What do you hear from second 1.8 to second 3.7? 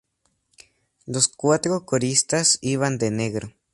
coristas iban de negro.